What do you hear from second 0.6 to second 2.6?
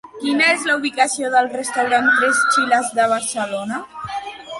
la ubicació del restaurant Tres